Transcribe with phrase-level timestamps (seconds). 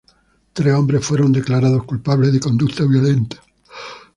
[0.51, 3.37] Tres hombres fueron declarados culpables de conducta violenta.